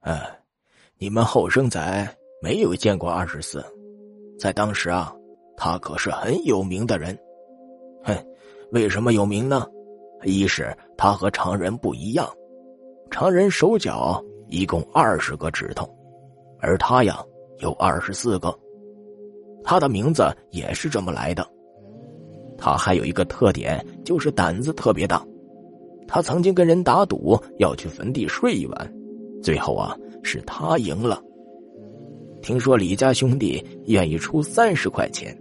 [0.00, 0.18] 哎，
[0.96, 3.62] 你们后生仔没有见过二十四，
[4.38, 5.14] 在当时啊，
[5.58, 7.16] 他可是很有名的人。
[8.02, 8.16] 哼，
[8.72, 9.66] 为什么有名呢？
[10.24, 12.26] 一是他和常人不一样，
[13.10, 15.86] 常人手脚一共二十个指头，
[16.60, 17.22] 而他呀
[17.58, 18.58] 有二十四个。
[19.62, 21.46] 他的名字也是这么来的。
[22.56, 25.22] 他还有一个特点，就是胆子特别大。
[26.08, 28.94] 他曾经跟人打赌要去坟地睡一晚，
[29.42, 31.22] 最后啊是他赢了。
[32.42, 35.36] 听说李家兄弟愿意出三十块钱，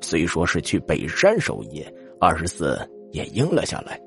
[0.00, 2.78] 虽说是去北山守夜，二十四
[3.12, 4.00] 也应了下来。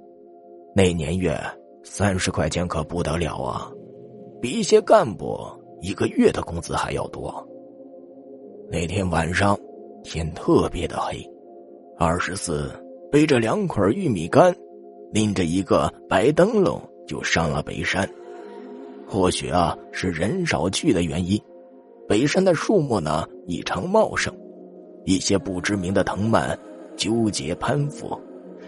[0.75, 1.37] 那年月
[1.83, 3.71] 三十块钱可不得了啊，
[4.41, 5.39] 比一些干部
[5.81, 7.45] 一个月的工资还要多。
[8.69, 9.57] 那天晚上
[10.03, 11.25] 天特别的黑，
[11.97, 12.71] 二十四
[13.11, 14.55] 背着两捆玉米杆，
[15.11, 18.09] 拎着一个白灯笼就上了北山。
[19.11, 21.37] 或许啊是人少去的原因。
[22.07, 24.33] 北山的树木呢异常茂盛，
[25.03, 26.57] 一些不知名的藤蔓
[26.95, 28.17] 纠结攀附，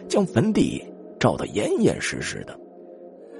[0.09, 0.83] 将坟地
[1.17, 2.59] 照得严严实实的。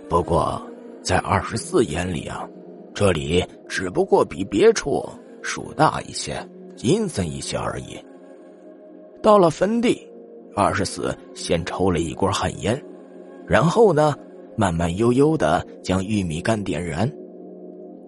[0.08, 0.62] 不过，
[1.02, 2.48] 在二十四眼里啊，
[2.94, 5.04] 这里只不过比别处
[5.42, 6.38] 树大一些、
[6.78, 7.98] 阴森一些而已。
[9.22, 10.10] 到了坟地，
[10.56, 12.82] 二十四先抽了一锅旱烟，
[13.46, 14.16] 然后呢，
[14.56, 17.12] 慢慢悠悠的将玉米杆点燃。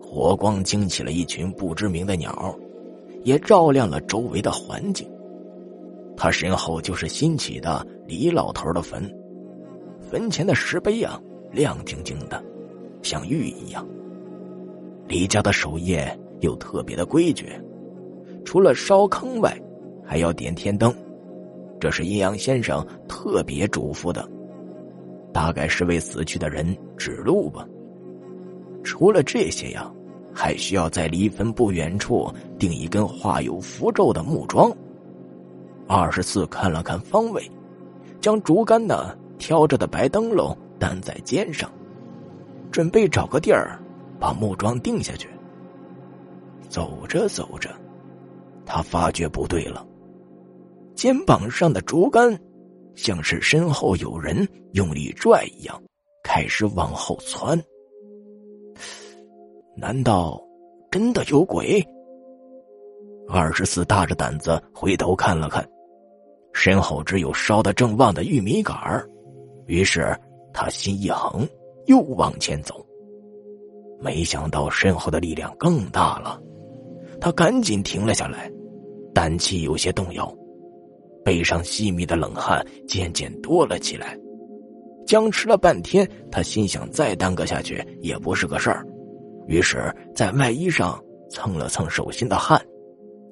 [0.02, 2.56] 火光惊起了一群不知名的鸟，
[3.24, 5.10] 也照亮了周围的环境。
[6.16, 9.04] 他身后就是新起的李老头的坟，
[10.00, 12.42] 坟前的石碑啊，亮晶晶的，
[13.02, 13.86] 像玉一样。
[15.08, 17.48] 李家的守夜又特别的规矩，
[18.46, 19.60] 除了烧坑外，
[20.04, 20.94] 还要点天灯，
[21.80, 24.26] 这是阴阳先生特别嘱咐的，
[25.36, 27.68] 大概是为死去的人指路吧。
[28.86, 29.92] 除了这些呀。
[30.38, 34.70] 还需要在离坟不远处钉一根画有符咒的木桩。
[35.88, 37.50] 二十四看了看方位，
[38.20, 41.72] 将竹竿呢挑着的白灯笼担在肩上，
[42.70, 43.80] 准备找个地儿
[44.20, 45.30] 把木桩钉下去。
[46.68, 47.70] 走着走着，
[48.66, 49.88] 他发觉不对了，
[50.96, 52.38] 肩膀上的竹竿
[52.96, 55.82] 像是身后有人用力拽一样，
[56.24, 57.62] 开始往后窜。
[59.78, 60.42] 难道
[60.90, 61.86] 真的有鬼？
[63.28, 65.68] 二十四大着胆子回头看了看，
[66.54, 69.08] 身后只有烧得正旺的玉米杆儿。
[69.66, 70.16] 于是
[70.54, 71.48] 他心一横，
[71.88, 72.86] 又往前走。
[74.00, 76.40] 没想到身后的力量更大了，
[77.20, 78.52] 他赶紧停了下来，
[79.14, 80.32] 胆气有些动摇，
[81.26, 84.18] 背上细密的冷汗渐渐多了起来。
[85.08, 88.86] 僵持了半天，他心想再耽搁下去也不是个事儿。
[89.48, 92.60] 于是，在外衣上蹭了蹭手心的汗，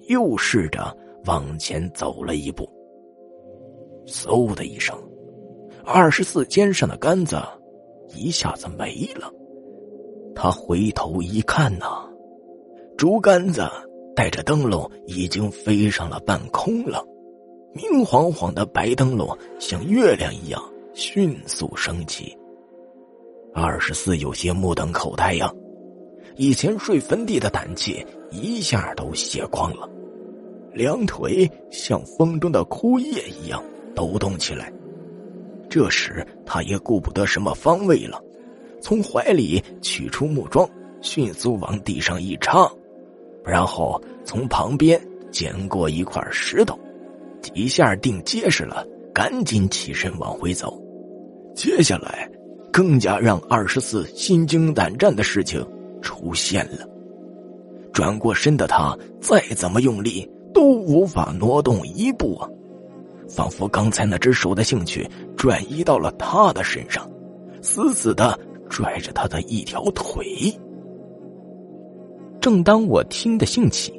[0.07, 0.95] 又试着
[1.25, 2.67] 往前走了一步。
[4.05, 4.95] 嗖的一声，
[5.85, 7.37] 二十四肩上的杆子
[8.15, 9.31] 一下子没了。
[10.35, 12.07] 他回头一看呐，
[12.97, 13.63] 竹竿子
[14.15, 17.03] 带着灯笼已经飞上了半空了，
[17.73, 20.63] 明晃晃的白灯笼像月亮一样
[20.93, 22.37] 迅速升起。
[23.53, 25.51] 二十四有些目瞪口呆呀。
[26.35, 29.87] 以前睡坟地的胆气一下都泄光了，
[30.71, 33.63] 两腿像风中的枯叶一样
[33.93, 34.73] 抖动起来。
[35.69, 38.19] 这时他也顾不得什么方位了，
[38.81, 40.67] 从怀里取出木桩，
[41.01, 42.67] 迅速往地上一插，
[43.43, 44.99] 然后从旁边
[45.31, 46.79] 捡过一块石头，
[47.43, 48.83] 几下定结实了，
[49.13, 50.81] 赶紧起身往回走。
[51.53, 52.27] 接下来，
[52.71, 55.63] 更加让二十四心惊胆战的事情。
[56.01, 56.85] 出现了，
[57.93, 62.49] 转过身的他再怎么用力都无法挪动一步啊！
[63.29, 67.09] 仿佛刚才那只手的兴趣转移到了他的身上，
[67.61, 68.37] 死死的
[68.69, 70.25] 拽着他的一条腿。
[72.41, 73.93] 正当我听得兴起，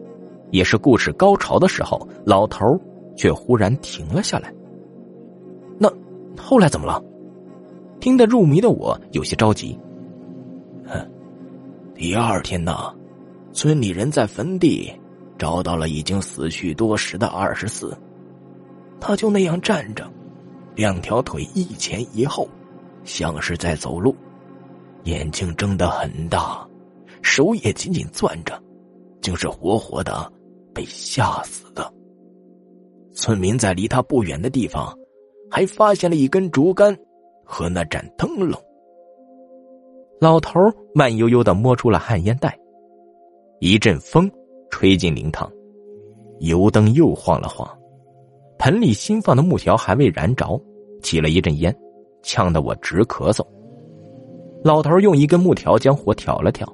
[0.50, 2.78] 也是故事高潮的时候，老头
[3.16, 4.52] 却忽然停了下来。
[5.78, 5.92] 那
[6.36, 7.02] 后来怎么了？
[8.00, 9.78] 听得入迷的我有些着急。
[10.86, 11.10] 哼。
[11.94, 12.92] 第二天呢，
[13.52, 14.92] 村里人在坟地
[15.38, 17.96] 找到了已经死去多时的二十四，
[19.00, 20.04] 他就那样站着，
[20.74, 22.48] 两条腿一前一后，
[23.04, 24.14] 像是在走路，
[25.04, 26.66] 眼睛睁得很大，
[27.22, 28.60] 手也紧紧攥着，
[29.20, 30.30] 竟是活活的
[30.74, 31.92] 被吓死的。
[33.14, 34.92] 村民在离他不远的地方，
[35.50, 36.96] 还发现了一根竹竿
[37.44, 38.60] 和那盏灯笼。
[40.20, 40.60] 老头
[40.94, 42.58] 慢悠悠的摸出了旱烟袋，
[43.60, 44.30] 一阵风
[44.70, 45.50] 吹进灵堂，
[46.40, 47.68] 油灯又晃了晃，
[48.58, 50.60] 盆里新放的木条还未燃着，
[51.02, 51.74] 起了一阵烟，
[52.22, 53.46] 呛得我直咳嗽。
[54.64, 56.66] 老头用一根木条将火挑了挑，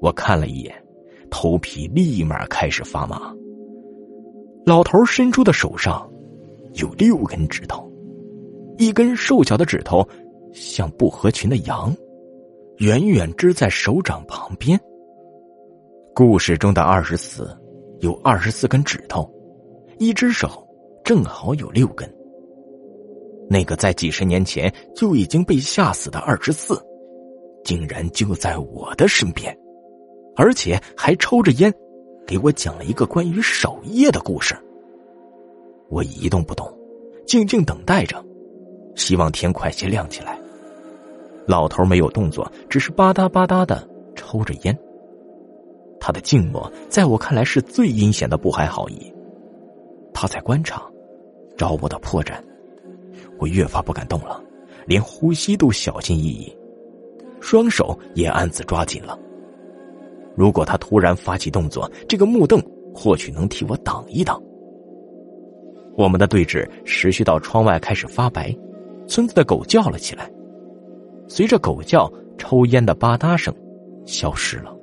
[0.00, 0.74] 我看了一眼，
[1.30, 3.32] 头皮立马开始发麻。
[4.66, 6.10] 老头伸出的手上
[6.74, 7.88] 有六根指头，
[8.78, 10.04] 一根瘦小的指头
[10.52, 11.94] 像不合群的羊，
[12.78, 14.76] 远远支在手掌旁边。
[16.12, 17.56] 故事中的二十四
[18.00, 19.32] 有二十四根指头，
[20.00, 20.66] 一只手
[21.04, 22.12] 正好有六根。
[23.48, 26.76] 那个在几十年前就已经被吓死的二十四。
[27.62, 29.56] 竟然就在我的身边，
[30.36, 31.72] 而且还抽着烟，
[32.26, 34.56] 给我讲了一个关于守夜的故事。
[35.88, 36.68] 我一动不动，
[37.26, 38.22] 静静等待着，
[38.96, 40.38] 希望天快些亮起来。
[41.46, 44.76] 老头没有动作，只是吧嗒吧嗒的抽着烟。
[46.00, 49.12] 他的静默在我看来是最阴险的不怀好意。
[50.12, 50.82] 他在观察，
[51.56, 52.34] 找我的破绽。
[53.38, 54.42] 我越发不敢动了，
[54.86, 56.56] 连呼吸都小心翼翼。
[57.40, 59.16] 双手也暗自抓紧了。
[60.36, 62.62] 如果他突然发起动作，这个木凳
[62.94, 64.40] 或许能替我挡一挡。
[65.96, 68.54] 我们的对峙持续到窗外开始发白，
[69.06, 70.30] 村子的狗叫了起来。
[71.26, 73.52] 随着狗叫，抽烟的吧嗒声
[74.04, 74.76] 消失了。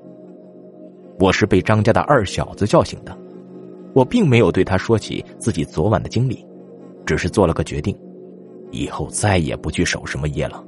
[1.19, 3.15] 我是被张家的二小子叫醒的，
[3.93, 6.43] 我并没有对他说起自己昨晚的经历，
[7.05, 7.95] 只是做了个决定，
[8.71, 10.63] 以后再也不去守什么夜了。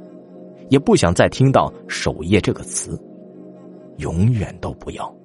[0.69, 2.99] 也不想再听到“守夜”这个词，
[3.97, 5.24] 永远都不要。